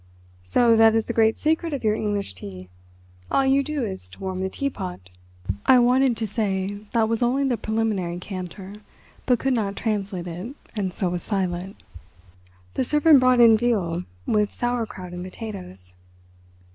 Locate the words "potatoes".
15.23-15.93